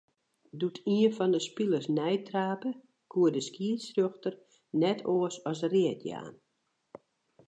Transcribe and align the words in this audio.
Doe't 0.59 0.79
ien 0.95 1.11
fan 1.17 1.35
'e 1.35 1.41
spilers 1.47 1.87
neitrape, 1.97 2.69
koe 3.11 3.29
de 3.35 3.41
skiedsrjochter 3.47 4.33
net 4.81 4.99
oars 5.13 5.37
as 5.51 5.59
read 5.73 5.99
jaan. 6.09 6.35